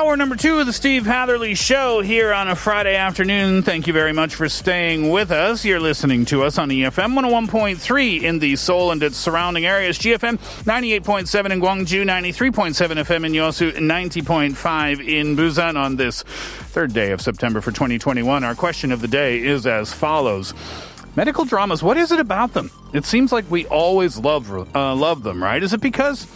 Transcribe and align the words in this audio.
Hour 0.00 0.16
number 0.16 0.34
two 0.34 0.58
of 0.58 0.64
the 0.64 0.72
Steve 0.72 1.04
Hatherley 1.04 1.54
Show 1.54 2.00
here 2.00 2.32
on 2.32 2.48
a 2.48 2.56
Friday 2.56 2.96
afternoon. 2.96 3.62
Thank 3.62 3.86
you 3.86 3.92
very 3.92 4.14
much 4.14 4.34
for 4.34 4.48
staying 4.48 5.10
with 5.10 5.30
us. 5.30 5.62
You're 5.62 5.78
listening 5.78 6.24
to 6.24 6.42
us 6.42 6.56
on 6.56 6.70
EFM 6.70 7.12
101.3 7.12 8.22
in 8.22 8.38
the 8.38 8.56
Seoul 8.56 8.92
and 8.92 9.02
its 9.02 9.18
surrounding 9.18 9.66
areas, 9.66 9.98
GFM 9.98 10.38
98.7 10.64 11.50
in 11.50 11.60
Gwangju, 11.60 12.04
93.7 12.06 13.04
FM 13.04 13.26
in 13.26 13.32
Yosu, 13.32 13.72
90.5 13.72 15.06
in 15.06 15.36
Busan 15.36 15.76
on 15.76 15.96
this 15.96 16.22
third 16.22 16.94
day 16.94 17.12
of 17.12 17.20
September 17.20 17.60
for 17.60 17.70
2021. 17.70 18.42
Our 18.42 18.54
question 18.54 18.92
of 18.92 19.02
the 19.02 19.08
day 19.08 19.38
is 19.38 19.66
as 19.66 19.92
follows. 19.92 20.54
Medical 21.14 21.44
dramas, 21.44 21.82
what 21.82 21.98
is 21.98 22.10
it 22.10 22.20
about 22.20 22.54
them? 22.54 22.70
It 22.94 23.04
seems 23.04 23.32
like 23.32 23.50
we 23.50 23.66
always 23.66 24.16
love, 24.16 24.50
uh, 24.74 24.94
love 24.94 25.24
them, 25.24 25.42
right? 25.42 25.62
Is 25.62 25.74
it 25.74 25.82
because 25.82 26.26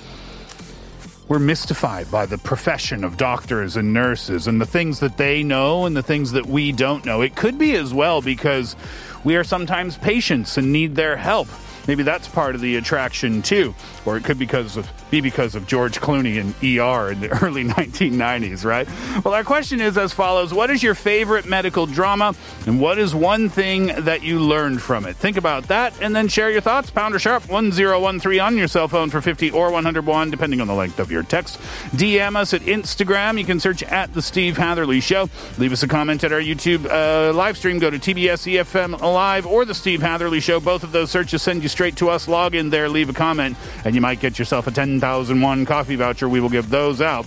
we're 1.28 1.39
mystified 1.39 2.11
by 2.11 2.27
the 2.27 2.39
profession 2.39 3.03
of 3.03 3.17
doctors 3.17 3.77
and 3.77 3.94
nurses 3.94 4.47
and 4.47 4.61
the 4.61 4.67
things 4.67 5.00
that 5.00 5.17
they 5.17 5.42
know 5.42 5.86
and 5.86 5.97
the 5.97 6.03
things 6.03 6.33
that 6.33 6.47
we 6.47 6.70
don't 6.70 7.05
know. 7.05 7.22
It 7.22 7.34
could 7.34 7.58
be 7.58 7.75
as 7.77 7.94
well 7.94 8.20
because 8.20 8.77
we 9.25 9.36
are 9.36 9.44
sometimes 9.44 9.97
patients 9.97 10.58
and 10.58 10.72
need 10.72 10.97
their 10.97 11.16
help. 11.16 11.48
Maybe 11.87 12.03
that's 12.03 12.29
part 12.29 12.55
of 12.55 12.61
the 12.61 12.77
attraction 12.77 13.43
too, 13.43 13.75
or 14.07 14.17
it 14.17 14.25
could 14.25 14.39
because 14.39 14.77
of 14.77 14.91
be 15.11 15.21
because 15.21 15.55
of 15.55 15.67
George 15.67 16.01
Clooney 16.01 16.41
and 16.41 16.55
ER 16.63 17.13
in 17.13 17.21
the 17.21 17.29
early 17.45 17.65
1990s, 17.65 18.65
right? 18.65 18.89
Well, 19.25 19.35
our 19.35 19.45
question 19.45 19.81
is 19.81 19.99
as 19.99 20.12
follows: 20.12 20.55
What 20.55 20.71
is 20.71 20.83
your 20.83 20.95
favorite 20.95 21.47
medical 21.47 21.87
drama, 21.87 22.35
and 22.67 22.81
what 22.81 22.99
is 22.99 23.15
one 23.15 23.49
thing 23.49 23.87
that 24.05 24.23
you 24.23 24.39
learned 24.41 24.83
from 24.83 25.07
it? 25.07 25.17
Think 25.17 25.37
about 25.37 25.65
that, 25.69 25.95
and 26.01 26.15
then 26.15 26.29
share 26.29 26.51
your 26.51 26.61
thoughts. 26.61 26.91
Pounder 26.91 27.19
sharp 27.19 27.49
1013 27.49 28.41
on 28.41 28.57
your 28.57 28.69
cell 28.69 28.89
phone 28.89 29.11
for 29.11 29.21
50 29.21 29.51
or 29.51 29.71
101, 29.71 30.31
depending 30.31 30.61
on 30.61 30.67
the 30.67 30.75
length 30.75 30.99
of 30.99 31.11
your 31.11 31.23
text. 31.23 31.59
DM 31.93 32.37
us 32.37 32.55
at 32.55 32.62
Instagram. 32.62 33.39
You 33.39 33.45
can 33.45 33.61
search 33.61 33.83
at 33.83 34.12
the 34.15 34.23
Steve 34.23 34.57
Hatherley 34.57 35.01
Show. 35.01 35.29
Leave 35.59 35.73
us 35.73 35.83
a 35.83 35.89
comment 35.89 36.25
at 36.25 36.33
our 36.33 36.41
YouTube 36.41 36.87
uh, 36.91 37.33
live 37.33 37.57
stream. 37.57 37.79
Go 37.79 37.91
to 37.91 37.99
TBS 37.99 38.53
EFM 38.55 39.01
Live 39.01 39.47
or 39.47 39.65
the 39.65 39.75
Steve 39.75 40.01
Hatherley 40.03 40.41
Show. 40.41 40.61
Both 40.61 40.83
of 40.83 40.93
those 40.93 41.11
searches 41.11 41.43
send 41.43 41.62
you 41.62 41.69
straight 41.75 41.97
to 41.97 42.08
us. 42.08 42.28
Log 42.28 42.55
in 42.55 42.70
there, 42.70 42.89
leave 42.89 43.08
a 43.08 43.12
comment, 43.12 43.56
and 43.84 43.97
you 43.97 44.00
might 44.00 44.20
get 44.20 44.39
yourself 44.39 44.69
a 44.69 44.70
10,001 44.70 45.66
coffee 45.66 45.97
voucher. 45.97 46.28
We 46.28 46.38
will 46.38 46.49
give 46.49 46.71
those 46.71 47.00
out 47.00 47.26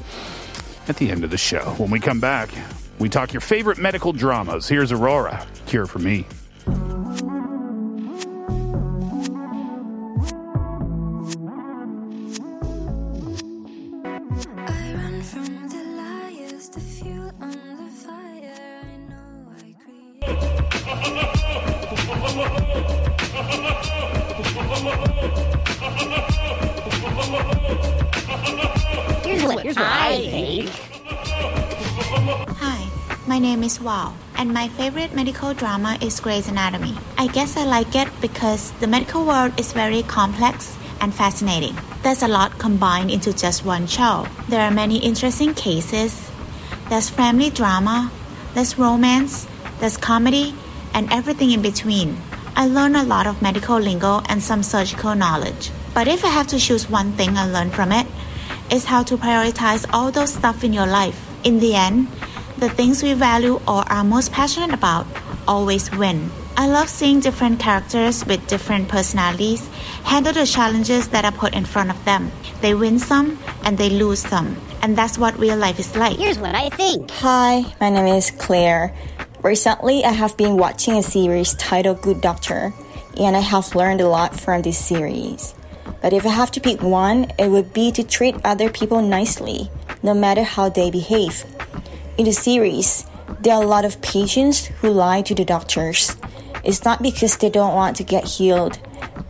at 0.88 0.96
the 0.96 1.12
end 1.12 1.26
of 1.26 1.32
the 1.32 1.38
show. 1.38 1.76
When 1.78 1.92
we 1.92 2.00
come 2.00 2.22
back, 2.22 2.50
we 2.98 3.10
talk 3.10 3.34
your 3.34 3.42
favorite 3.42 3.78
medical 3.78 4.14
dramas. 4.14 4.70
Here's 4.70 4.94
Aurora, 4.94 5.46
Cure 5.66 5.86
for 5.86 6.00
Me. 6.00 6.26
Hi, 29.68 30.40
my 33.28 33.38
name 33.38 33.64
is 33.64 33.82
Wow, 33.82 34.14
and 34.38 34.54
my 34.54 34.70
favorite 34.70 35.14
medical 35.14 35.54
drama 35.54 35.98
is 36.00 36.22
Grey's 36.22 36.48
Anatomy. 36.48 36.96
I 37.18 37.28
guess 37.28 37.58
I 37.58 37.66
like 37.66 37.94
it 37.94 38.08
because 38.22 38.72
the 38.80 38.88
medical 38.88 39.26
world 39.26 39.60
is 39.60 39.74
very 39.74 40.04
complex 40.04 40.78
and 41.02 41.14
fascinating. 41.14 41.76
There's 42.02 42.24
a 42.24 42.30
lot 42.30 42.58
combined 42.60 43.12
into 43.12 43.34
just 43.34 43.66
one 43.66 43.88
show. 43.88 44.26
There 44.48 44.62
are 44.62 44.72
many 44.72 45.00
interesting 45.00 45.54
cases. 45.54 46.32
There's 46.88 47.10
family 47.10 47.50
drama, 47.50 48.10
there's 48.54 48.78
romance, 48.80 49.48
there's 49.82 49.98
comedy, 49.98 50.56
and 50.94 51.12
everything 51.12 51.52
in 51.52 51.62
between. 51.62 52.16
I 52.56 52.68
learn 52.68 52.96
a 52.96 53.04
lot 53.04 53.28
of 53.28 53.42
medical 53.42 53.78
lingo 53.78 54.22
and 54.30 54.42
some 54.42 54.64
surgical 54.64 55.14
knowledge. 55.14 55.72
But 55.94 56.08
if 56.08 56.24
I 56.24 56.30
have 56.30 56.48
to 56.48 56.58
choose 56.58 56.90
one 56.90 57.12
thing 57.14 57.38
I 57.38 57.48
learned 57.48 57.74
from 57.74 57.92
it, 57.92 58.08
it's 58.70 58.86
how 58.86 59.04
to 59.04 59.18
prioritize 59.18 59.86
all 59.94 60.12
those 60.12 60.34
stuff 60.34 60.64
in 60.64 60.74
your 60.74 60.88
life. 60.88 61.18
In 61.44 61.60
the 61.60 61.76
end, 61.76 62.08
the 62.58 62.70
things 62.70 63.04
we 63.04 63.14
value 63.14 63.62
or 63.68 63.84
are 63.92 64.04
most 64.04 64.32
passionate 64.32 64.74
about 64.74 65.06
always 65.48 65.92
win. 65.92 66.30
I 66.58 66.68
love 66.68 66.90
seeing 66.90 67.20
different 67.20 67.60
characters 67.60 68.26
with 68.26 68.46
different 68.48 68.90
personalities 68.90 69.68
handle 70.04 70.34
the 70.34 70.46
challenges 70.46 71.10
that 71.10 71.24
are 71.24 71.32
put 71.32 71.54
in 71.54 71.66
front 71.66 71.92
of 71.92 72.04
them. 72.04 72.32
They 72.62 72.74
win 72.74 72.98
some 72.98 73.38
and 73.64 73.78
they 73.78 73.90
lose 73.90 74.20
some. 74.20 74.58
And 74.82 74.98
that's 74.98 75.18
what 75.18 75.38
real 75.38 75.58
life 75.58 75.80
is 75.80 75.96
like. 75.96 76.18
Here's 76.18 76.40
what 76.40 76.56
I 76.56 76.70
think. 76.70 77.12
Hi, 77.12 77.64
my 77.80 77.90
name 77.90 78.08
is 78.08 78.32
Claire. 78.32 78.96
Recently, 79.44 80.04
I 80.04 80.12
have 80.12 80.36
been 80.36 80.58
watching 80.58 80.96
a 80.96 81.04
series 81.04 81.54
titled 81.56 82.02
Good 82.02 82.22
Doctor, 82.22 82.74
and 83.18 83.38
I 83.38 83.40
have 83.40 83.76
learned 83.76 84.02
a 84.02 84.08
lot 84.08 84.38
from 84.38 84.64
this 84.64 84.78
series. 84.78 85.54
But 86.08 86.14
if 86.14 86.26
I 86.26 86.30
have 86.30 86.52
to 86.52 86.62
pick 86.62 86.82
one, 86.82 87.34
it 87.38 87.50
would 87.50 87.74
be 87.74 87.92
to 87.92 88.02
treat 88.02 88.38
other 88.46 88.70
people 88.70 89.02
nicely, 89.02 89.70
no 90.02 90.14
matter 90.14 90.42
how 90.42 90.70
they 90.70 90.90
behave. 90.90 91.44
In 92.18 92.24
the 92.24 92.32
series, 92.32 93.06
there 93.42 93.56
are 93.56 93.62
a 93.62 93.68
lot 93.68 93.84
of 93.84 94.02
patients 94.02 94.68
who 94.68 94.90
lie 94.90 95.22
to 95.24 95.36
the 95.36 95.44
doctors. 95.44 96.16
It's 96.64 96.86
not 96.86 97.02
because 97.02 97.36
they 97.36 97.50
don't 97.50 97.76
want 97.76 97.98
to 97.98 98.06
get 98.06 98.24
healed, 98.24 98.80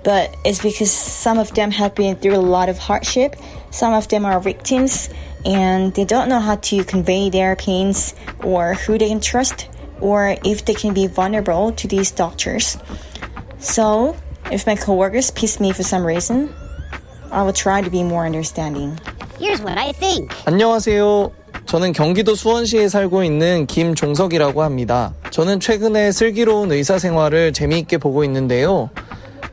but 0.04 0.38
it's 0.46 0.62
because 0.62 0.92
some 0.92 1.40
of 1.40 1.52
them 1.56 1.72
have 1.72 1.96
been 1.96 2.16
through 2.16 2.36
a 2.36 2.46
lot 2.46 2.70
of 2.70 2.78
hardship, 2.78 3.38
some 3.72 3.96
of 3.96 4.08
them 4.10 4.24
are 4.24 4.40
victims, 4.40 5.10
and 5.48 5.96
they 5.96 6.06
don't 6.06 6.30
know 6.30 6.40
how 6.40 6.58
to 6.58 6.84
convey 6.84 7.32
their 7.32 7.56
pains 7.56 8.14
or 8.44 8.76
who 8.76 9.00
they 9.00 9.08
can 9.08 9.20
trust 9.20 9.68
or 10.00 10.38
if 10.46 10.66
they 10.66 10.76
can 10.76 10.94
be 10.94 11.08
vulnerable 11.08 11.72
to 11.72 11.88
these 11.88 12.12
doctors. 12.12 12.78
So, 13.58 14.16
if 14.52 14.68
my 14.68 14.76
coworkers 14.76 15.32
piss 15.32 15.60
me 15.60 15.74
for 15.74 15.82
some 15.82 16.06
reason, 16.06 16.54
I 17.32 17.44
will 17.44 17.54
try 17.54 17.82
to 17.82 17.90
be 17.90 18.02
more 18.02 18.26
understanding. 18.26 18.98
Here's 19.40 19.60
what 19.62 19.78
I 19.78 19.92
think. 19.94 20.30
안녕하세요. 20.46 21.32
저는 21.66 21.92
경기도 21.92 22.36
수원시에 22.36 22.88
살고 22.88 23.24
있는 23.24 23.66
김종석이라고 23.66 24.64
합니다. 24.64 25.14
저는 25.32 25.60
최근에 25.60 26.12
슬기로운 26.12 26.72
의사 26.72 26.98
생활을 26.98 27.54
재미있게 27.54 27.98
보고 27.98 28.24
있는데요. 28.24 28.90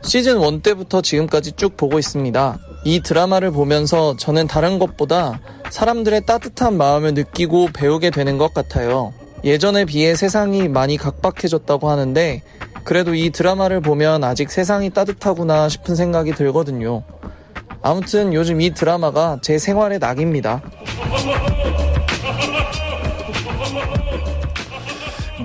시즌 0.03 0.41
1 0.41 0.63
때부터 0.63 1.03
지금까지 1.03 1.53
쭉 1.53 1.77
보고 1.77 1.99
있습니다. 1.99 2.59
이 2.85 3.01
드라마를 3.01 3.51
보면서 3.51 4.17
저는 4.17 4.47
다른 4.47 4.79
것보다 4.79 5.41
사람들의 5.71 6.27
따뜻한 6.27 6.77
마음을 6.77 7.15
느끼고 7.15 7.71
배우게 7.75 8.11
되는 8.11 8.39
것 8.39 8.55
같아요. 8.55 9.13
예전에 9.43 9.85
비해 9.85 10.15
세상이 10.15 10.69
많이 10.69 10.97
각박해졌다고 10.97 11.91
하는데 11.91 12.43
그래도 12.85 13.15
이 13.15 13.31
드라마를 13.31 13.81
보면 13.81 14.23
아직 14.23 14.51
세상이 14.51 14.91
따뜻하구나 14.91 15.69
싶은 15.69 15.97
생각이 15.97 16.33
들거든요. 16.33 17.03
아무튼 17.84 18.34
요즘 18.34 18.62
이 18.62 18.72
드라마가 18.72 19.40
제 19.42 19.58
생활의 19.58 20.00
낙입니다. 20.00 20.62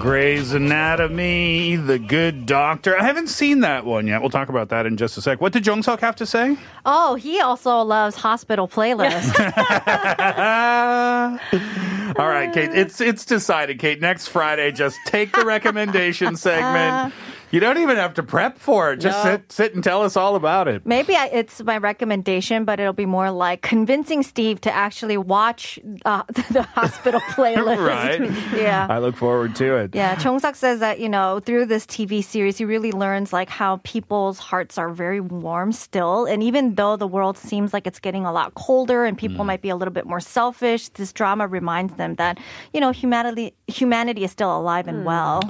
Grey's 0.04 0.52
Anatomy, 0.52 1.76
The 1.76 1.98
Good 1.98 2.44
Doctor. 2.44 2.94
I 2.94 3.04
haven't 3.04 3.30
seen 3.30 3.60
that 3.60 3.86
one 3.86 4.06
yet. 4.06 4.20
We'll 4.20 4.28
talk 4.28 4.50
about 4.50 4.68
that 4.68 4.84
in 4.84 4.98
just 4.98 5.16
a 5.16 5.22
sec. 5.22 5.40
What 5.40 5.54
did 5.54 5.66
Jung 5.66 5.82
Suk 5.82 6.02
have 6.02 6.16
to 6.16 6.26
say? 6.26 6.58
Oh, 6.84 7.14
he 7.14 7.40
also 7.40 7.80
loves 7.80 8.14
hospital 8.14 8.68
playlist. 8.68 9.32
All 12.18 12.28
right, 12.28 12.52
Kate. 12.52 12.68
It's 12.74 13.00
it's 13.00 13.24
decided, 13.24 13.78
Kate. 13.78 14.02
Next 14.02 14.26
Friday, 14.26 14.72
just 14.72 14.98
take 15.06 15.32
the 15.32 15.46
recommendation 15.46 16.36
segment. 16.36 17.14
You 17.51 17.59
don't 17.59 17.77
even 17.79 17.97
have 17.97 18.13
to 18.15 18.23
prep 18.23 18.57
for 18.57 18.93
it. 18.93 18.97
Just 18.97 19.23
No. 19.25 19.31
sit 19.31 19.51
sit 19.51 19.73
and 19.75 19.83
tell 19.83 20.03
us 20.03 20.15
all 20.15 20.35
about 20.35 20.67
it. 20.67 20.85
Maybe 20.85 21.15
I, 21.15 21.27
it's 21.27 21.61
my 21.63 21.77
recommendation, 21.77 22.63
but 22.65 22.79
it'll 22.79 22.93
be 22.93 23.05
more 23.05 23.31
like 23.31 23.61
convincing 23.61 24.23
Steve 24.23 24.61
to 24.61 24.71
actually 24.71 25.17
watch 25.17 25.79
uh, 26.05 26.23
the 26.51 26.63
hospital 26.63 27.19
playlist. 27.31 27.85
Right. 27.85 28.21
yeah. 28.59 28.87
I 28.89 28.99
look 28.99 29.15
forward 29.15 29.55
to 29.55 29.75
it. 29.77 29.95
Yeah, 29.95 30.19
Jung 30.21 30.39
Suk 30.39 30.55
says 30.55 30.79
that, 30.79 30.99
you 30.99 31.09
know, 31.09 31.39
through 31.39 31.65
this 31.65 31.85
TV 31.85 32.23
series, 32.23 32.57
he 32.57 32.65
really 32.65 32.91
learns 32.91 33.33
like 33.33 33.49
how 33.49 33.77
people's 33.83 34.37
hearts 34.39 34.77
are 34.77 34.89
very 34.89 35.19
warm 35.19 35.71
still. 35.71 36.25
And 36.25 36.43
even 36.43 36.75
though 36.75 36.95
the 36.97 37.07
world 37.07 37.37
seems 37.37 37.73
like 37.73 37.87
it's 37.87 37.99
getting 37.99 38.25
a 38.25 38.31
lot 38.31 38.53
colder 38.53 39.05
and 39.05 39.17
people 39.17 39.43
might 39.45 39.61
be 39.61 39.69
a 39.69 39.75
little 39.75 39.93
bit 39.93 40.05
more 40.05 40.19
selfish, 40.19 40.89
this 40.89 41.11
drama 41.13 41.47
reminds 41.47 41.95
them 41.95 42.15
that, 42.15 42.37
you 42.73 42.79
know, 42.79 42.91
humanity 42.91 43.53
humanity 43.69 44.23
is 44.23 44.31
still 44.31 44.55
alive 44.57 44.87
and 44.87 45.05
well. 45.05 45.41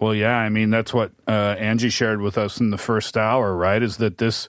Well, 0.00 0.14
yeah, 0.14 0.36
I 0.36 0.48
mean 0.48 0.70
that's 0.70 0.92
what 0.92 1.12
uh, 1.28 1.30
Angie 1.58 1.90
shared 1.90 2.20
with 2.20 2.36
us 2.36 2.58
in 2.60 2.70
the 2.70 2.78
first 2.78 3.16
hour, 3.16 3.54
right? 3.54 3.82
Is 3.82 3.96
that 3.98 4.18
this 4.18 4.48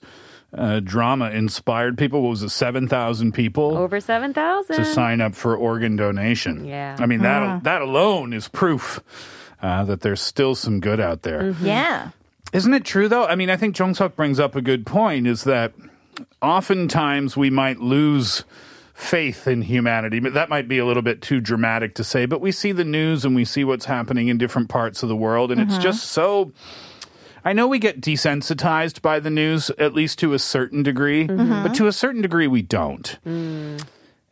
uh, 0.56 0.80
drama 0.80 1.30
inspired 1.30 1.98
people? 1.98 2.22
What 2.22 2.30
was 2.30 2.42
it, 2.42 2.48
seven 2.50 2.88
thousand 2.88 3.32
people 3.32 3.76
Over 3.76 4.00
7,000. 4.00 4.76
to 4.76 4.84
sign 4.84 5.20
up 5.20 5.34
for 5.34 5.54
organ 5.56 5.94
donation? 5.96 6.64
Yeah. 6.64 6.96
I 6.98 7.06
mean 7.06 7.20
that 7.22 7.42
Ah. 7.42 7.60
that 7.64 7.82
alone 7.82 8.32
is 8.32 8.48
proof 8.48 9.00
uh, 9.62 9.84
that 9.84 10.00
there's 10.00 10.20
still 10.22 10.54
some 10.54 10.80
good 10.80 11.00
out 11.00 11.22
there. 11.22 11.54
Yeah. 11.62 12.10
Isn't 12.52 12.72
it 12.72 12.84
true 12.84 13.08
though? 13.08 13.26
I 13.26 13.34
mean, 13.34 13.50
I 13.50 13.56
think 13.56 13.78
Jung 13.78 13.94
Suk 13.94 14.16
brings 14.16 14.40
up 14.40 14.56
a 14.56 14.62
good 14.62 14.86
point. 14.86 15.26
Is 15.26 15.44
that 15.44 15.72
oftentimes 16.42 17.36
we 17.36 17.50
might 17.50 17.78
lose 17.80 18.44
faith 18.98 19.46
in 19.46 19.62
humanity. 19.62 20.18
But 20.18 20.34
that 20.34 20.48
might 20.48 20.66
be 20.66 20.78
a 20.78 20.84
little 20.84 21.04
bit 21.04 21.22
too 21.22 21.40
dramatic 21.40 21.94
to 21.94 22.04
say. 22.04 22.26
But 22.26 22.40
we 22.40 22.50
see 22.50 22.72
the 22.72 22.84
news 22.84 23.24
and 23.24 23.34
we 23.36 23.44
see 23.44 23.62
what's 23.62 23.84
happening 23.84 24.26
in 24.26 24.38
different 24.38 24.68
parts 24.68 25.04
of 25.04 25.08
the 25.08 25.14
world, 25.16 25.52
and 25.52 25.60
it's 25.60 25.76
Mhm. 25.78 25.82
just 25.82 26.06
so. 26.10 26.52
I 27.44 27.52
know 27.52 27.68
we 27.68 27.78
get 27.78 28.00
desensitized 28.00 29.00
by 29.00 29.20
the 29.20 29.30
news, 29.30 29.70
at 29.78 29.94
least 29.94 30.18
to 30.18 30.34
a 30.34 30.38
certain 30.40 30.82
degree, 30.82 31.28
Mhm. 31.28 31.62
but 31.62 31.74
to 31.74 31.86
a 31.86 31.92
certain 31.92 32.20
degree, 32.22 32.48
we 32.48 32.60
don't. 32.60 33.18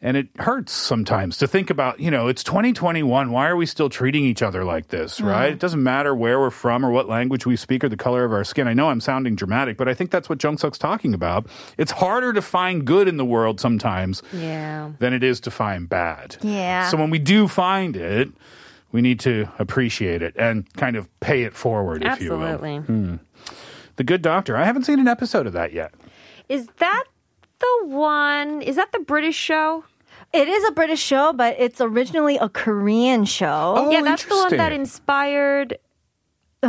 And 0.03 0.17
it 0.17 0.29
hurts 0.39 0.73
sometimes 0.73 1.39
to 1.39 1.49
think 1.49 1.71
about, 1.71 2.01
you 2.01 2.11
know, 2.11 2.29
it's 2.29 2.45
2021. 2.45 3.31
Why 3.31 3.49
are 3.49 3.57
we 3.57 3.65
still 3.65 3.89
treating 3.89 4.25
each 4.25 4.43
other 4.43 4.63
like 4.63 4.89
this, 4.89 5.23
right? 5.23 5.51
It 5.53 5.59
doesn't 5.59 5.83
matter 5.83 6.15
where 6.15 6.39
we're 6.39 6.51
from 6.51 6.85
or 6.85 6.91
what 6.91 7.09
language 7.09 7.47
we 7.47 7.57
speak 7.57 7.83
or 7.83 7.89
the 7.89 7.97
color 7.97 8.23
of 8.25 8.31
our 8.33 8.45
skin. 8.45 8.69
I 8.69 8.75
know 8.75 8.91
I'm 8.91 9.01
sounding 9.01 9.37
dramatic, 9.37 9.79
but 9.79 9.89
I 9.89 9.95
think 9.95 10.11
that's 10.11 10.29
what 10.29 10.41
Jung 10.43 10.59
Suk's 10.59 10.77
talking 10.77 11.15
about. 11.15 11.47
It's 11.79 11.93
harder 11.93 12.35
to 12.35 12.43
find 12.43 12.85
good 12.85 13.09
in 13.09 13.17
the 13.17 13.25
world 13.25 13.59
sometimes 13.59 14.23
Yeah. 14.35 14.91
than 14.99 15.15
it 15.15 15.25
is 15.25 15.41
to 15.41 15.51
find 15.51 15.89
bad. 15.89 16.37
Yeah. 16.43 16.89
So 16.91 16.99
when 16.99 17.09
we 17.09 17.19
do 17.19 17.49
find 17.49 17.97
it, 17.97 18.29
we 18.93 19.01
need 19.01 19.19
to 19.21 19.49
appreciate 19.59 20.21
it 20.21 20.35
and 20.37 20.71
kind 20.75 20.97
of 20.97 21.09
pay 21.21 21.43
it 21.45 21.55
forward, 21.55 22.05
if 22.05 22.21
you 22.21 22.33
will. 22.33 22.43
Absolutely. 22.45 22.77
Hmm. 22.81 23.15
The 23.97 24.05
Good 24.05 24.21
Doctor. 24.21 24.59
I 24.59 24.65
haven't 24.65 24.85
seen 24.85 25.01
an 25.01 25.09
episode 25.09 25.47
of 25.47 25.55
that 25.55 25.73
yet. 25.73 25.95
Is 26.51 26.69
that 26.81 27.05
the 27.59 27.87
one? 27.87 28.63
Is 28.63 28.77
that 28.77 28.93
the 28.93 29.01
British 29.01 29.37
show? 29.37 29.85
It 30.33 30.49
is 30.49 30.69
a 30.69 30.73
British 30.73 31.01
show, 31.01 31.33
but 31.33 31.57
it's 31.59 31.81
originally 31.81 32.37
a 32.37 32.49
Korean 32.49 33.25
show. 33.25 33.75
Oh, 33.77 33.91
yeah, 33.91 34.03
that's 34.03 34.25
the 34.25 34.35
one 34.35 34.57
that 34.57 34.73
inspired. 34.73 35.79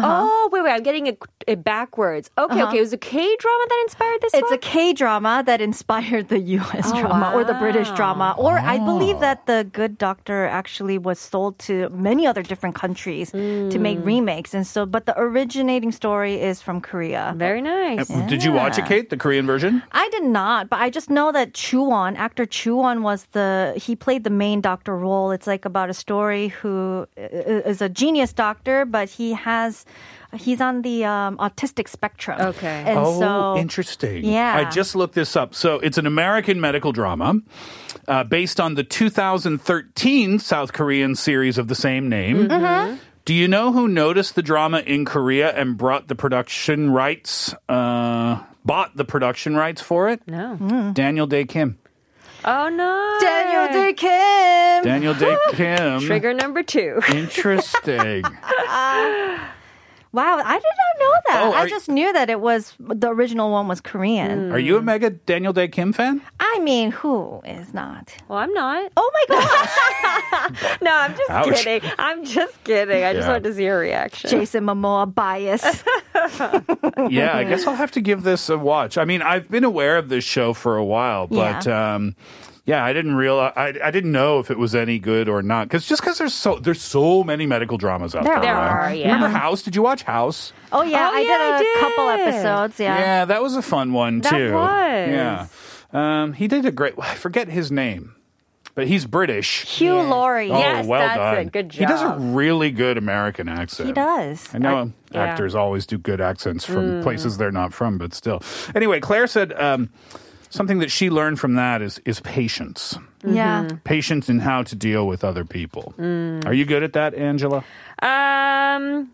Oh 0.04 0.50
wait, 0.52 0.64
wait! 0.64 0.72
I'm 0.72 0.84
getting 0.84 1.08
it, 1.08 1.18
it 1.48 1.64
backwards. 1.64 2.30
Okay, 2.38 2.54
Uh-huh. 2.62 2.68
okay. 2.68 2.78
It 2.78 2.82
was 2.82 2.94
a 2.94 2.98
K 2.98 3.36
drama 3.40 3.66
that 3.70 3.80
inspired 3.88 4.20
this. 4.22 4.34
It's 4.34 4.50
one? 4.50 4.54
a 4.54 4.58
K 4.58 4.94
drama 4.94 5.44
that 5.46 5.62
inspired 5.62 6.28
the 6.30 6.40
US 6.60 6.92
Oh, 6.94 7.00
drama 7.00 7.32
or 7.34 7.44
the 7.44 7.54
British 7.56 7.90
drama. 7.92 8.36
Or 8.38 8.60
I 8.60 8.78
Oh. 8.80 8.86
believe 8.86 9.20
that 9.20 9.46
The 9.48 9.68
Good 9.72 9.98
Doctor 9.98 10.46
actually 10.48 10.98
was 10.98 11.20
sold 11.20 11.58
to 11.60 11.90
many 11.90 12.28
other 12.28 12.44
different 12.44 12.76
countries 12.76 13.32
to 13.32 13.78
make 13.80 14.00
Mm. 14.00 14.06
remakes. 14.06 14.54
And 14.54 14.66
so, 14.68 14.86
but 14.86 15.06
the 15.06 15.16
originating 15.20 15.92
story 15.92 16.36
is 16.42 16.62
from 16.62 16.82
Korea. 16.82 17.34
Very 17.38 17.62
nice. 17.62 18.10
Uh, 18.12 18.22
Did 18.28 18.44
you 18.44 18.52
watch 18.52 18.78
it, 18.78 18.86
Kate? 18.86 19.10
The 19.10 19.18
Korean 19.18 19.46
version? 19.48 19.82
I 19.92 20.10
did 20.10 20.24
not, 20.24 20.70
but 20.70 20.80
I 20.80 20.90
just 20.90 21.10
know 21.10 21.32
that 21.32 21.54
Joo 21.54 21.84
Won, 21.84 22.16
actor 22.16 22.46
Joo 22.46 22.76
Won, 22.78 23.02
was 23.04 23.26
the 23.32 23.74
he 23.76 23.96
played 23.96 24.24
the 24.24 24.30
main 24.46 24.62
doctor 24.62 24.96
role. 24.96 25.32
It's 25.32 25.48
like 25.48 25.66
about 25.66 25.90
a 25.90 25.94
story 25.94 26.50
who 26.62 27.06
is 27.18 27.82
a 27.82 27.90
genius 27.90 28.34
doctor, 28.34 28.86
but 28.86 29.10
he 29.10 29.34
has 29.34 29.86
he's 30.36 30.62
on 30.62 30.82
the 30.82 31.06
um, 31.06 31.38
autistic 31.38 31.88
spectrum. 31.88 32.40
Okay, 32.40 32.84
and 32.86 33.00
oh, 33.00 33.20
so 33.20 33.58
interesting. 33.58 34.26
Yeah, 34.26 34.56
I 34.56 34.70
just 34.70 34.96
looked 34.96 35.16
this 35.16 35.36
up. 35.36 35.56
So 35.56 35.80
it's 35.80 35.98
an 35.98 36.06
American 36.06 36.60
medical 36.62 36.92
drama 36.92 37.40
uh, 38.08 38.24
based 38.24 38.60
on 38.60 38.76
the 38.76 38.84
2013 38.84 40.40
South 40.40 40.74
Korean 40.74 41.16
series 41.16 41.58
of 41.58 41.68
the 41.68 41.76
same 41.76 42.10
name. 42.10 42.48
Mhm. 42.48 43.00
Do 43.26 43.34
you 43.34 43.48
know 43.50 43.74
who 43.74 43.90
noticed 43.90 44.36
the 44.36 44.42
drama 44.42 44.80
in 44.80 45.04
Korea 45.04 45.50
and 45.52 45.78
brought 45.78 46.08
the 46.08 46.16
production 46.16 46.92
rights, 46.92 47.54
uh, 47.68 48.40
bought 48.64 48.96
the 48.96 49.04
production 49.04 49.56
rights 49.58 49.82
for 49.82 50.08
it? 50.10 50.22
No. 50.28 50.92
Daniel 50.94 51.28
Dae 51.28 51.44
Kim. 51.44 51.78
Oh 52.46 52.70
no, 52.70 53.18
Daniel 53.20 53.68
Dae 53.74 53.92
Kim. 53.94 54.84
Daniel 54.84 55.14
Dae 55.14 55.36
Kim. 55.52 56.00
Trigger 56.00 56.34
number 56.34 56.64
two. 56.64 57.02
Interesting. 57.14 58.24
Wow, 60.14 60.42
I 60.44 60.54
did 60.56 60.64
not 60.64 61.00
know 61.00 61.14
that. 61.28 61.44
Oh, 61.44 61.52
I 61.52 61.64
are- 61.64 61.68
just 61.68 61.90
knew 61.90 62.12
that 62.14 62.30
it 62.30 62.40
was 62.40 62.74
the 62.80 63.10
original 63.10 63.52
one 63.52 63.68
was 63.68 63.82
Korean. 63.82 64.52
Are 64.52 64.58
you 64.60 64.78
a 64.78 64.82
mega 64.82 65.10
Daniel 65.12 65.54
Dae 65.54 65.68
Kim 65.68 65.94
fan? 65.94 66.22
I 66.40 66.60
mean, 66.60 66.92
who 66.92 67.42
is 67.46 67.74
not? 67.74 68.16
Well, 68.28 68.40
I'm 68.40 68.54
not. 68.54 68.92
Oh 68.98 69.12
my 69.30 69.36
gosh. 69.36 70.78
no, 70.82 70.96
I'm 70.96 71.12
just 71.16 71.30
Ouch. 71.30 71.64
kidding. 71.64 71.92
I'm 72.00 72.24
just 72.26 72.64
kidding. 72.64 73.04
I 73.04 73.14
just 73.14 73.26
Yeah. 73.26 73.34
wanted 73.34 73.44
to 73.44 73.54
see 73.56 73.66
your 73.66 73.80
reaction. 73.80 74.30
Jason 74.30 74.64
Momoa 74.66 75.14
bias. 75.14 75.64
yeah, 77.12 77.36
I 77.36 77.44
guess 77.44 77.68
I'll 77.68 77.76
have 77.76 77.92
to 77.92 78.02
give 78.02 78.24
this 78.24 78.50
a 78.50 78.58
watch. 78.58 78.98
I 78.98 79.06
mean, 79.06 79.22
I've 79.22 79.50
been 79.50 79.64
aware 79.64 79.98
of 79.98 80.10
this 80.10 80.24
show 80.24 80.54
for 80.54 80.78
a 80.78 80.86
while, 80.86 81.28
but 81.28 81.68
um, 81.68 82.16
yeah, 82.68 82.86
I 82.86 82.94
didn't 82.94 83.16
realize 83.16 83.54
I, 83.56 83.74
I 83.84 83.90
didn't 83.90 84.12
know 84.12 84.38
if 84.40 84.52
it 84.52 84.60
was 84.60 84.76
any 84.76 85.00
good 85.00 85.28
or 85.28 85.42
not. 85.42 85.68
Because 85.68 85.88
just 85.88 86.02
because 86.02 86.20
there's 86.20 86.34
so 86.36 86.60
there's 86.60 86.82
so 86.82 87.24
many 87.24 87.48
medical 87.48 87.78
dramas 87.80 88.14
out 88.14 88.24
There 88.26 88.34
there. 88.36 88.44
There 88.44 88.54
right? 88.54 88.92
are, 88.92 88.94
yeah. 88.94 89.14
Remember 89.16 89.30
House? 89.36 89.64
Did 89.64 89.76
you 89.76 89.82
watch 89.82 90.04
House? 90.04 90.54
Oh 90.72 90.84
yeah, 90.84 91.10
Oh, 91.12 91.16
I 91.16 91.22
yeah, 91.22 91.28
did 91.28 91.42
a 91.42 91.56
I 91.56 91.58
did. 91.60 91.80
couple 91.80 92.10
episodes. 92.10 92.80
Yeah. 92.80 93.00
Yeah, 93.00 93.26
that 93.26 93.42
was 93.42 93.56
a 93.56 93.62
fun 93.64 93.94
one 93.94 94.20
That 94.20 94.30
too. 94.32 94.54
was. 94.54 94.68
Yeah, 95.10 95.48
um, 95.94 96.34
he 96.34 96.48
did 96.48 96.66
a 96.68 96.72
great. 96.72 96.94
I 97.00 97.16
forget 97.16 97.48
his 97.48 97.72
name. 97.72 98.14
But 98.76 98.86
he's 98.88 99.08
British. 99.08 99.64
Hugh 99.66 99.96
Laurie. 100.02 100.52
Oh, 100.52 100.60
Yes, 100.60 100.86
well 100.86 101.00
that's 101.00 101.18
done. 101.18 101.38
it. 101.48 101.52
Good 101.52 101.74
He 101.74 101.84
does 101.88 102.04
a 102.04 102.16
really 102.20 102.70
good 102.70 103.00
American 103.00 103.50
accent. 103.50 103.88
He 103.88 103.94
does. 103.94 104.54
I 104.54 104.60
know 104.60 104.78
I- 104.78 105.16
yeah. 105.16 105.24
actors 105.24 105.56
always 105.56 105.88
do 105.88 105.98
good 105.98 106.22
accents 106.22 106.64
from 106.64 106.84
Mm. 106.86 107.02
places 107.02 107.38
they're 107.40 107.52
not 107.52 107.74
from, 107.74 107.98
but 107.98 108.14
still. 108.14 108.44
Anyway, 108.76 109.00
Claire 109.00 109.26
said 109.26 109.52
um, 109.54 109.90
something 110.50 110.80
that 110.80 110.92
she 110.92 111.10
learned 111.10 111.40
from 111.40 111.56
that 111.56 111.82
is 111.82 112.00
is 112.06 112.20
patience. 112.22 112.98
Yeah. 113.26 113.68
Patience 113.84 114.30
in 114.30 114.40
how 114.40 114.64
to 114.64 114.76
deal 114.76 115.08
with 115.08 115.24
other 115.24 115.44
people. 115.44 115.94
Mm. 115.98 116.46
Are 116.46 116.54
you 116.54 116.66
good 116.66 116.84
at 116.84 116.94
that, 116.94 117.14
Angela? 117.16 117.64
Um, 118.02 119.12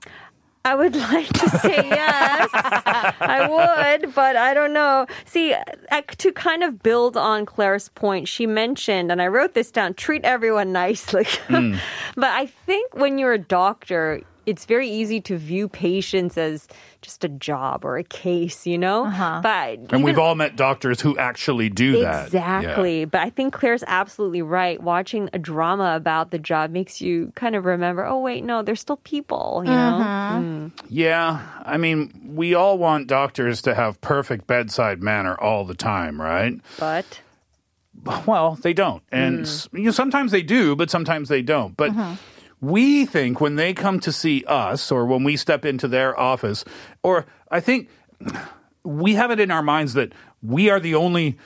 I 0.66 0.76
would 0.76 0.96
like 1.14 1.28
to 1.28 1.50
say 1.60 1.76
yes. 1.76 2.50
I 2.54 3.48
would, 3.50 4.14
but 4.14 4.36
I 4.36 4.54
don't 4.54 4.74
know. 4.74 5.08
See, 5.26 5.54
uh, 5.54 6.02
to 6.18 6.32
kind 6.32 6.64
of 6.64 6.82
build 6.82 7.18
on 7.18 7.46
Claire's 7.46 7.90
point, 7.90 8.28
she 8.28 8.46
mentioned, 8.48 9.12
and 9.12 9.22
I 9.22 9.28
wrote 9.28 9.54
this 9.54 9.72
down 9.72 9.94
treat 9.94 10.24
everyone 10.24 10.72
nicely. 10.72 11.26
Mm. 11.54 11.78
but 12.16 12.30
I 12.32 12.48
think 12.48 12.96
when 12.96 13.18
you're 13.18 13.34
a 13.34 13.38
doctor, 13.38 14.22
it's 14.46 14.66
very 14.66 14.90
easy 14.90 15.22
to 15.22 15.38
view 15.38 15.68
patients 15.70 16.38
as 16.38 16.68
just 17.02 17.24
a 17.24 17.30
job 17.30 17.84
or 17.84 17.98
a 17.98 18.04
case, 18.04 18.66
you 18.66 18.78
know? 18.78 19.06
Uh-huh. 19.06 19.40
But 19.44 19.70
And 19.80 19.88
even- 19.90 20.04
we've 20.04 20.20
all 20.20 20.36
met 20.36 20.56
doctors 20.56 21.02
who 21.02 21.18
actually 21.18 21.70
do 21.70 22.02
that. 22.02 22.28
Exactly. 22.28 23.06
But 23.06 23.22
I 23.22 23.30
think 23.30 23.54
Claire's 23.54 23.84
absolutely 23.88 24.42
right. 24.42 24.82
Watching 24.82 25.30
a 25.34 25.40
drama 25.40 25.96
about 25.96 26.32
the 26.32 26.40
job 26.40 26.72
makes 26.72 27.02
you 27.02 27.32
kind 27.36 27.56
of 27.56 27.66
remember, 27.66 28.06
oh, 28.06 28.20
wait, 28.20 28.44
no, 28.44 28.62
they're 28.62 28.76
still 28.76 28.98
people, 28.98 29.62
you 29.66 29.72
know? 29.72 30.02
Mm. 30.40 30.72
Yeah, 30.90 31.42
I 31.66 31.78
mean, 31.78 32.12
we 32.34 32.54
all 32.54 32.78
want 32.78 33.08
doctors 33.08 33.62
to 33.64 33.76
have 33.76 34.00
perfect 34.02 34.48
bedside 34.48 35.02
manner 35.04 35.36
all 35.40 35.66
the 35.66 35.76
time, 35.76 36.22
right? 36.22 36.60
But 36.80 37.22
Well, 38.26 38.58
they 38.62 38.74
don't. 38.74 39.04
And 39.12 39.42
s- 39.42 39.70
you 39.72 39.84
know, 39.84 39.92
sometimes 39.92 40.32
they 40.32 40.42
do, 40.42 40.76
but 40.76 40.90
sometimes 40.90 41.30
they 41.30 41.42
don't. 41.42 41.78
But 41.78 41.92
we 42.64 43.06
think 43.06 43.42
when 43.42 43.58
they 43.58 43.74
come 43.74 44.00
to 44.00 44.12
see 44.14 44.46
us 44.48 44.90
or 44.90 45.06
when 45.06 45.26
we 45.26 45.36
step 45.36 45.66
into 45.66 45.86
their 45.86 46.18
office, 46.18 46.64
or 47.04 47.26
I 47.52 47.60
think 47.60 47.90
we 48.84 49.16
have 49.16 49.32
it 49.32 49.40
in 49.42 49.52
our 49.52 49.62
minds 49.62 49.96
that 49.96 50.14
we 50.42 50.70
are 50.70 50.80
the 50.80 50.96
only 50.96 51.38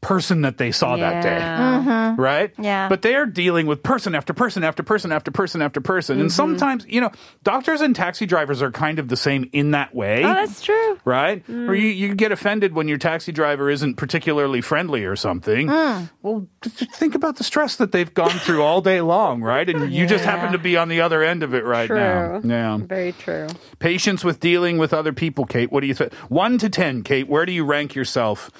person 0.00 0.42
that 0.42 0.58
they 0.58 0.70
saw 0.70 0.96
that 0.96 1.22
day. 1.22 1.38
Mhm. 1.40 1.98
Right? 2.18 2.52
Yeah. 2.58 2.88
But 2.88 3.02
they 3.02 3.14
are 3.14 3.26
dealing 3.26 3.66
with 3.66 3.82
person 3.82 4.14
after 4.14 4.32
person 4.32 4.64
after 4.64 4.82
person 4.82 5.12
after 5.12 5.30
person 5.30 5.62
after 5.62 5.80
person. 5.80 6.20
And 6.20 6.30
Mhm. 6.30 6.32
sometimes, 6.32 6.84
you 6.88 7.00
know, 7.00 7.10
doctors 7.44 7.80
and 7.80 7.94
taxi 7.94 8.26
drivers 8.26 8.60
are 8.62 8.70
kind 8.72 8.98
of 8.98 9.08
the 9.08 9.16
same 9.16 9.48
in 9.52 9.72
that 9.72 9.94
way. 9.94 10.24
Oh, 10.24 10.34
that's 10.34 10.60
true. 10.62 10.98
Right? 11.04 11.46
Mm. 11.46 11.68
Or 11.68 11.74
you, 11.74 11.88
you 11.88 12.14
get 12.14 12.32
offended 12.32 12.74
when 12.74 12.88
your 12.88 12.98
taxi 12.98 13.30
driver 13.30 13.70
isn't 13.70 13.96
particularly 13.96 14.60
friendly 14.60 15.04
or 15.04 15.14
something. 15.16 15.68
Mm. 15.68 16.10
Well, 16.22 16.48
th- 16.62 16.76
th- 16.76 16.90
think 16.92 17.14
about 17.14 17.36
the 17.36 17.44
stress 17.44 17.76
that 17.76 17.92
they've 17.92 18.12
gone 18.12 18.30
through 18.30 18.62
all 18.62 18.80
day 18.80 19.00
long, 19.00 19.42
right? 19.42 19.68
And 19.68 19.92
you 19.92 20.06
just 20.06 20.24
happen 20.24 20.52
to 20.52 20.58
be 20.58 20.76
on 20.76 20.88
the 20.88 21.00
other 21.02 21.22
end 21.22 21.42
of 21.44 21.54
it 21.54 21.64
right 21.64 21.90
now. 21.90 22.40
Yeah. 22.42 22.78
Very 22.78 23.12
true. 23.12 23.46
Patience 23.78 24.24
with 24.24 24.40
dealing 24.40 24.78
with 24.78 24.92
other 24.92 25.12
people, 25.12 25.44
Kate. 25.44 25.70
What 25.70 25.80
do 25.80 25.86
you 25.86 25.94
think? 25.94 26.12
One 26.28 26.58
to 26.58 26.68
10, 26.68 27.02
Kate, 27.02 27.28
where 27.28 27.46
do 27.46 27.52
you 27.52 27.64
rank 27.64 27.94
yourself 27.94 28.50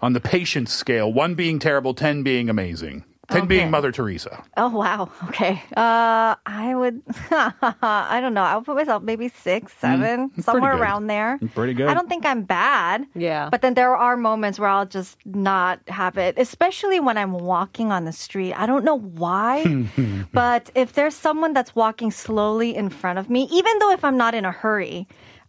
on 0.00 0.12
the 0.12 0.20
patience 0.20 0.72
scale? 0.72 1.12
One 1.12 1.34
being 1.34 1.58
terrible, 1.58 1.94
10 1.94 2.22
being 2.22 2.48
amazing. 2.48 3.04
10 3.30 3.46
being 3.46 3.70
Mother 3.70 3.92
Teresa. 3.92 4.42
Oh 4.56 4.70
wow. 4.70 5.10
Okay. 5.28 5.62
Uh, 5.76 6.34
I 6.46 6.72
would. 6.74 7.02
I 7.30 8.20
don't 8.22 8.32
know. 8.32 8.42
I 8.42 8.56
would 8.56 8.64
put 8.64 8.74
myself 8.76 9.02
maybe 9.02 9.28
six, 9.28 9.74
seven, 9.74 10.30
pretty 10.30 10.42
somewhere 10.42 10.74
around 10.74 11.08
there. 11.08 11.38
Pretty 11.54 11.74
good. 11.74 11.88
I 11.88 11.94
don't 11.94 12.08
think 12.08 12.24
I'm 12.24 12.42
bad. 12.44 13.04
Yeah. 13.14 13.50
But 13.50 13.60
then 13.60 13.74
there 13.74 13.94
are 13.94 14.16
moments 14.16 14.58
where 14.58 14.70
I'll 14.70 14.86
just 14.86 15.18
not 15.26 15.80
have 15.88 16.16
it, 16.16 16.38
especially 16.38 17.00
when 17.00 17.18
I'm 17.18 17.32
walking 17.32 17.92
on 17.92 18.06
the 18.06 18.12
street. 18.12 18.54
I 18.54 18.64
don't 18.64 18.84
know 18.84 18.98
why, 18.98 19.86
but 20.32 20.70
if 20.74 20.94
there's 20.94 21.14
someone 21.14 21.52
that's 21.52 21.74
walking 21.76 22.10
slowly 22.10 22.74
in 22.74 22.88
front 22.88 23.18
of 23.18 23.28
me, 23.28 23.46
even 23.52 23.78
though 23.78 23.92
if 23.92 24.04
I'm 24.04 24.16
not 24.16 24.34
in 24.34 24.46
a 24.46 24.52
hurry, 24.52 25.06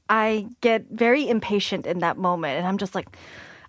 I 0.09 0.47
get 0.59 0.87
very 0.91 1.29
impatient 1.29 1.87
in 1.87 1.99
that 1.99 2.17
moment, 2.17 2.57
and 2.57 2.67
I'm 2.67 2.77
just 2.77 2.93
like. 2.93 3.07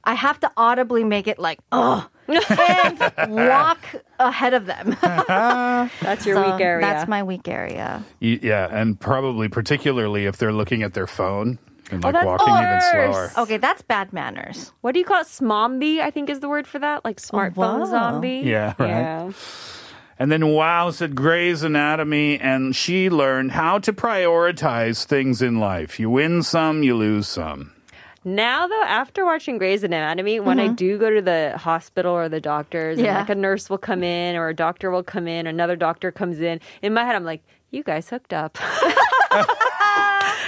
I 0.05 0.15
have 0.15 0.41
to 0.41 0.51
audibly 0.57 1.05
make 1.05 1.27
it 1.29 1.39
like, 1.39 1.59
oh, 1.73 2.09
and 2.29 3.13
walk 3.29 3.79
ahead 4.19 4.55
of 4.55 4.67
them. 4.67 4.97
That's 5.03 6.25
your 6.27 6.37
So 6.37 6.53
weak 6.53 6.61
area. 6.61 6.87
That's 6.87 7.09
my 7.09 7.23
weak 7.23 7.49
area. 7.49 8.05
Y- 8.21 8.39
Yeah, 8.43 8.69
and 8.71 8.99
probably 8.99 9.49
particularly 9.49 10.27
if 10.27 10.37
they're 10.39 10.53
looking 10.53 10.83
at 10.83 10.95
their 10.95 11.07
phone 11.07 11.59
and 11.91 12.05
Oh, 12.05 12.09
like 12.09 12.15
that's 12.15 12.27
walking 12.27 12.55
even 12.55 12.81
slower. 12.81 13.31
Okay, 13.39 13.57
that's 13.57 13.83
bad 13.83 14.13
manners. 14.13 14.73
What 14.81 14.93
do 14.93 15.01
you 15.01 15.05
call 15.05 15.21
it? 15.23 15.27
Smombie, 15.27 16.01
I 16.01 16.11
think 16.11 16.31
is 16.31 16.41
the 16.41 16.49
word 16.49 16.67
for 16.67 16.79
that. 16.79 17.05
Like 17.05 17.21
smartphone 17.21 17.81
wow. 17.81 17.85
zombie. 17.87 18.43
Yeah, 18.45 18.75
right. 18.79 18.89
Yeah. 18.89 19.33
And 20.19 20.31
then 20.31 20.49
Wow 20.49 20.91
said 20.91 21.15
Grey's 21.17 21.63
Anatomy, 21.63 22.39
and 22.39 22.77
she 22.77 23.09
learned 23.09 23.53
how 23.53 23.79
to 23.79 23.93
prioritize 23.93 25.05
things 25.07 25.41
in 25.41 25.59
life. 25.59 25.99
You 25.99 26.11
win 26.11 26.43
some, 26.43 26.83
you 26.83 26.95
lose 26.95 27.27
some. 27.27 27.73
Now, 28.25 28.67
though, 28.67 28.83
after 28.83 29.25
watching 29.25 29.57
Grey's 29.59 29.83
Anatomy, 29.83 30.41
when 30.41 30.61
I 30.61 30.69
do 30.69 30.99
go 30.99 31.09
to 31.09 31.23
the 31.23 31.55
hospital 31.57 32.13
or 32.13 32.29
the 32.29 32.41
doctors, 32.41 32.99
and 32.99 33.07
like 33.07 33.31
a 33.31 33.35
nurse 33.35 33.71
will 33.71 33.79
come 33.79 34.03
in 34.03 34.37
or 34.37 34.49
a 34.49 34.55
doctor 34.55 34.91
will 34.91 35.03
come 35.03 35.27
in, 35.27 35.47
another 35.47 35.75
doctor 35.75 36.13
comes 36.13 36.41
in, 36.41 36.61
in 36.83 36.93
my 36.93 37.05
head, 37.05 37.17
I'm 37.17 37.25
like, 37.25 37.43
you 37.71 37.83
guys 37.83 38.09
hooked 38.11 38.33
up. 38.33 38.59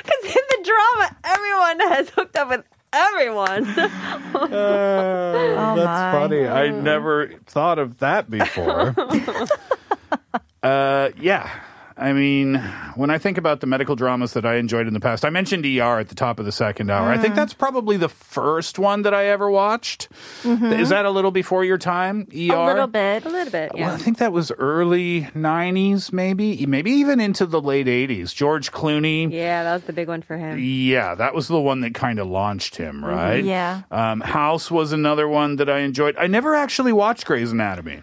Because 0.02 0.24
in 0.24 0.42
the 0.50 0.64
drama, 0.64 1.16
everyone 1.24 1.80
has 1.92 2.08
hooked 2.10 2.36
up 2.36 2.48
with 2.48 2.64
everyone. 2.92 3.66
Uh, 4.34 5.74
that's 5.76 5.86
my. 5.86 6.12
funny. 6.12 6.46
I 6.46 6.70
never 6.70 7.32
thought 7.46 7.78
of 7.78 7.98
that 7.98 8.28
before. 8.28 8.94
uh, 10.62 11.10
yeah. 11.20 11.48
I 11.96 12.12
mean, 12.12 12.54
when 12.94 13.10
I 13.10 13.18
think 13.18 13.38
about 13.38 13.60
the 13.60 13.66
medical 13.66 13.96
dramas 13.96 14.32
that 14.32 14.44
I 14.46 14.56
enjoyed 14.56 14.86
in 14.86 14.94
the 14.94 15.00
past, 15.00 15.24
I 15.24 15.30
mentioned 15.30 15.64
ER 15.66 15.98
at 16.00 16.08
the 16.08 16.14
top 16.14 16.38
of 16.38 16.44
the 16.46 16.52
second 16.52 16.90
hour. 16.90 17.08
I 17.10 17.18
think 17.18 17.34
that's 17.34 17.54
probably 17.54 17.96
the 17.96 18.08
first 18.08 18.78
one 18.78 19.02
that 19.02 19.14
I 19.14 19.26
ever 19.26 19.50
watched. 19.50 20.08
Is 20.44 20.88
that 20.88 21.04
a 21.04 21.10
little 21.10 21.30
before 21.30 21.64
your 21.64 21.78
time? 21.78 22.26
ER? 22.32 22.54
A 22.54 22.66
little 22.66 22.86
bit. 22.86 23.24
a 23.24 23.28
little 23.28 23.50
bit, 23.52 23.72
Well, 23.74 23.80
yeah. 23.80 23.92
I 23.92 23.96
think 23.98 24.18
that 24.18 24.32
was 24.32 24.50
early 24.52 25.22
90s, 25.34 26.12
maybe, 26.12 26.64
maybe 26.66 26.90
even 26.92 27.20
into 27.20 27.46
the 27.46 27.60
late 27.60 27.86
80s. 27.86 28.34
George 28.34 28.72
Clooney. 28.72 29.30
Yeah, 29.32 29.64
that 29.64 29.72
was 29.74 29.82
the 29.82 29.92
big 29.92 30.08
one 30.08 30.22
for 30.22 30.36
him. 30.36 30.58
Yeah, 30.58 31.14
that 31.14 31.34
was 31.34 31.48
the 31.48 31.60
one 31.60 31.80
that 31.82 31.94
kind 31.94 32.18
of 32.18 32.26
launched 32.28 32.76
him, 32.76 33.04
right? 33.04 33.44
Yeah. 33.44 33.82
Um, 33.90 34.20
House 34.20 34.70
was 34.70 34.92
another 34.92 35.28
one 35.28 35.56
that 35.56 35.68
I 35.68 35.80
enjoyed. 35.80 36.16
I 36.18 36.26
never 36.26 36.54
actually 36.54 36.92
watched 36.92 37.26
Grey's 37.26 37.52
Anatomy. 37.52 38.02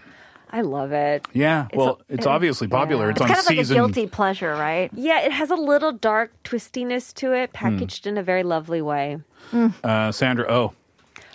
I 0.52 0.62
love 0.62 0.92
it. 0.92 1.28
Yeah, 1.34 1.68
well, 1.74 2.00
a- 2.10 2.14
it's 2.14 2.26
obviously 2.26 2.68
popular. 2.68 3.06
yeah. 3.06 3.12
It's, 3.12 3.22
It's 3.22 3.22
on 3.22 3.28
kind 3.28 3.40
of 3.40 3.46
like 3.58 3.66
a 3.70 3.74
guilty 3.74 4.08
pleasure, 4.08 4.52
right? 4.54 4.90
Yeah, 4.94 5.20
it 5.22 5.32
has 5.32 5.50
a 5.52 5.56
little 5.56 5.92
dark 5.92 6.32
twistiness 6.44 7.14
to 7.16 7.34
it, 7.34 7.50
Hmm. 7.52 7.56
packaged 7.78 8.08
in 8.08 8.18
a 8.18 8.24
very 8.24 8.44
lovely 8.44 8.82
way. 8.82 9.20
Uh, 9.84 10.12
Sandra 10.12 10.46
Oh 10.50 10.74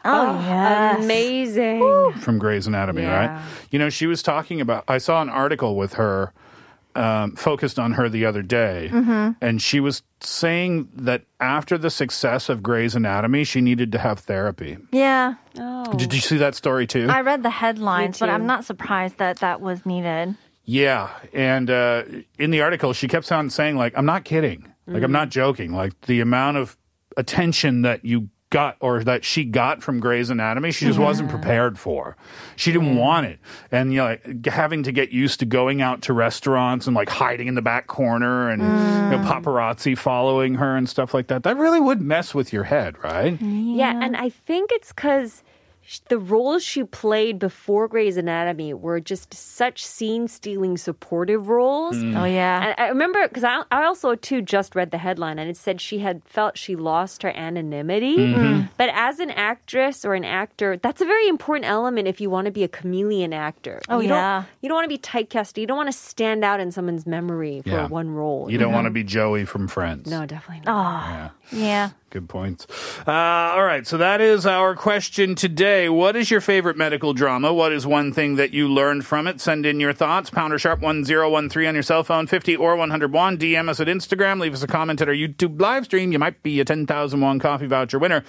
Oh, 0.06 0.38
yes. 0.40 1.02
Amazing. 1.02 2.12
from 2.20 2.38
Grey's 2.38 2.66
Anatomy, 2.66 3.02
Yeah. 3.02 3.26
right? 3.36 3.42
You 3.70 3.78
know, 3.78 3.88
she 3.88 4.06
was 4.06 4.22
talking 4.22 4.60
about. 4.60 4.84
I 4.86 4.98
saw 4.98 5.22
an 5.22 5.30
article 5.30 5.76
with 5.76 5.94
her, 5.94 6.32
um, 6.94 7.34
focused 7.36 7.78
on 7.78 7.92
her 7.92 8.08
the 8.08 8.24
other 8.24 8.42
day, 8.42 8.88
Mm-hmm. 8.92 9.32
and 9.40 9.60
she 9.60 9.80
was 9.80 10.02
saying 10.20 10.88
that 10.94 11.22
after 11.40 11.76
the 11.76 11.90
success 11.90 12.48
of 12.48 12.62
Grey's 12.62 12.94
Anatomy, 12.94 13.44
she 13.44 13.60
needed 13.60 13.92
to 13.92 13.98
have 13.98 14.20
therapy. 14.20 14.78
Yeah. 14.92 15.34
Oh. 15.58 15.92
Did 15.94 16.14
you 16.14 16.20
see 16.20 16.36
that 16.38 16.54
story 16.54 16.86
too? 16.86 17.08
I 17.10 17.20
read 17.22 17.42
the 17.42 17.50
headlines, 17.50 18.18
but. 18.20 18.28
I'm 18.30 18.46
not 18.46 18.64
surprised 18.64 19.18
that 19.18 19.38
that 19.38 19.60
was 19.60 19.84
needed. 19.84 20.36
Yeah, 20.64 21.10
and 21.32 21.68
uh, 21.68 22.04
in 22.38 22.50
the 22.50 22.62
article, 22.62 22.92
she 22.94 23.06
kept 23.06 23.30
on 23.30 23.50
saying, 23.50 23.76
"Like, 23.76 23.92
I'm 23.96 24.06
not 24.06 24.24
kidding. 24.24 24.72
Like, 24.86 25.02
I'm 25.02 25.12
not 25.12 25.28
joking. 25.30 25.72
Like, 25.72 25.98
the 26.02 26.20
amount 26.20 26.56
of 26.58 26.76
attention 27.16 27.82
that 27.82 28.04
you 28.04 28.28
got 28.54 28.76
or 28.78 29.02
that 29.02 29.24
she 29.24 29.44
got 29.44 29.82
from 29.82 29.98
Grey's 29.98 30.30
Anatomy, 30.30 30.70
she 30.70 30.86
just 30.86 30.98
wasn't 31.00 31.28
prepared 31.28 31.76
for. 31.76 32.16
She 32.54 32.70
didn't 32.70 32.94
want 32.94 33.26
it, 33.26 33.40
and 33.72 33.92
you 33.92 33.98
know, 33.98 34.16
having 34.46 34.84
to 34.84 34.92
get 34.92 35.10
used 35.10 35.40
to 35.40 35.44
going 35.44 35.82
out 35.82 36.02
to 36.02 36.12
restaurants 36.12 36.86
and 36.86 36.94
like 36.94 37.08
hiding 37.08 37.48
in 37.48 37.56
the 37.56 37.62
back 37.62 37.88
corner 37.88 38.48
and 38.48 38.62
you 38.62 38.68
know, 38.68 39.18
mm. 39.18 39.26
paparazzi 39.26 39.98
following 39.98 40.54
her 40.54 40.76
and 40.76 40.88
stuff 40.88 41.12
like 41.12 41.26
that. 41.26 41.42
That 41.42 41.56
really 41.56 41.80
would 41.80 42.00
mess 42.00 42.32
with 42.32 42.52
your 42.52 42.62
head, 42.62 43.02
right? 43.02 43.40
Yeah, 43.42 44.00
and 44.00 44.16
I 44.16 44.28
think 44.28 44.70
it's 44.72 44.92
because 44.92 45.42
the 46.08 46.18
roles 46.18 46.62
she 46.64 46.84
played 46.84 47.38
before 47.38 47.88
Grey's 47.88 48.16
Anatomy 48.16 48.72
were 48.74 49.00
just 49.00 49.32
such 49.34 49.84
scene-stealing 49.84 50.76
supportive 50.78 51.48
roles. 51.48 51.96
Mm. 51.96 52.20
Oh, 52.20 52.24
yeah. 52.24 52.66
And 52.68 52.74
I 52.78 52.88
remember 52.88 53.26
because 53.28 53.44
I, 53.44 53.62
I 53.70 53.84
also 53.84 54.14
too 54.14 54.40
just 54.42 54.74
read 54.74 54.90
the 54.90 54.98
headline 54.98 55.38
and 55.38 55.50
it 55.50 55.56
said 55.56 55.80
she 55.80 55.98
had 55.98 56.22
felt 56.24 56.56
she 56.56 56.76
lost 56.76 57.22
her 57.22 57.30
anonymity. 57.36 58.16
Mm-hmm. 58.16 58.40
Mm. 58.40 58.68
But 58.76 58.90
as 58.94 59.18
an 59.20 59.30
actress 59.30 60.04
or 60.04 60.14
an 60.14 60.24
actor, 60.24 60.78
that's 60.78 61.00
a 61.00 61.04
very 61.04 61.28
important 61.28 61.66
element 61.66 62.08
if 62.08 62.20
you 62.20 62.30
want 62.30 62.46
to 62.46 62.50
be 62.50 62.64
a 62.64 62.68
chameleon 62.68 63.32
actor. 63.32 63.80
Oh, 63.88 64.00
you 64.00 64.08
yeah. 64.08 64.38
Don't, 64.40 64.46
you 64.62 64.68
don't 64.68 64.76
want 64.76 64.84
to 64.84 64.88
be 64.88 64.98
typecast. 64.98 65.58
You 65.58 65.66
don't 65.66 65.76
want 65.76 65.92
to 65.92 65.98
stand 65.98 66.44
out 66.44 66.60
in 66.60 66.70
someone's 66.72 67.06
memory 67.06 67.62
for 67.62 67.68
Yeah. 67.70 67.88
one 67.88 68.10
role. 68.10 68.50
You 68.50 68.58
don't 68.58 68.72
want 68.72 68.86
to 68.86 68.90
be 68.90 69.04
Joey 69.04 69.44
from 69.44 69.68
Friends. 69.68 70.10
No, 70.10 70.24
definitely 70.26 70.64
not. 70.64 71.04
Oh, 71.04 71.08
yeah. 71.10 71.28
Good 72.10 72.28
points. 72.28 72.66
Uh, 73.06 73.10
all 73.10 73.64
right, 73.64 73.86
so 73.86 73.96
that 73.98 74.20
is 74.20 74.46
our 74.46 74.76
question 74.76 75.34
today. 75.34 75.88
What 75.88 76.14
is 76.14 76.30
your 76.30 76.40
favorite 76.40 76.76
medical 76.76 77.12
drama? 77.12 77.52
What 77.52 77.72
is 77.72 77.86
one 77.86 78.12
thing 78.12 78.36
that 78.36 78.52
you 78.52 78.68
learned 78.68 79.04
from 79.04 79.26
it? 79.26 79.40
Send 79.40 79.66
in 79.66 79.80
your 79.80 79.92
thoughts. 79.92 80.30
Pounder 80.30 80.58
sharp 80.58 80.80
1013 80.80 81.66
on 81.66 81.74
your 81.74 81.82
cell 81.82 82.04
phone, 82.04 82.26
50 82.28 82.54
or 82.56 82.76
101. 82.76 83.38
DM 83.38 83.68
us 83.68 83.80
at 83.80 83.88
Instagram. 83.88 84.40
Leave 84.40 84.54
us 84.54 84.62
a 84.62 84.68
comment 84.68 85.00
at 85.00 85.08
our 85.08 85.14
YouTube 85.14 85.60
live 85.60 85.86
stream. 85.86 86.12
You 86.12 86.20
might 86.20 86.42
be 86.42 86.60
a 86.60 86.64
10,000 86.64 87.20
won 87.20 87.40
coffee 87.40 87.66
voucher 87.66 87.98
winner. 87.98 88.24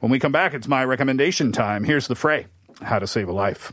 When 0.00 0.12
we 0.12 0.18
come 0.18 0.32
back, 0.32 0.52
it's 0.52 0.68
my 0.68 0.84
recommendation 0.84 1.52
time. 1.52 1.84
Here's 1.84 2.08
the 2.08 2.14
fray 2.14 2.46
How 2.82 2.98
to 2.98 3.06
Save 3.06 3.28
a 3.28 3.32
Life. 3.32 3.72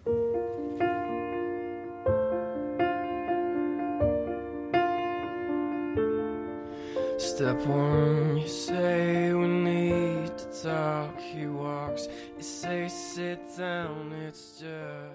Step 7.39 7.65
one, 7.67 8.36
you 8.36 8.50
say 8.50 9.34
we 9.34 9.48
need 9.48 10.38
to 10.38 10.62
talk. 10.62 11.17
He 11.22 11.46
walks, 11.46 12.10
you 12.36 12.43
say 12.43 12.89
sit 12.89 13.39
down, 13.58 14.12
it's 14.27 14.60
just. 14.60 15.10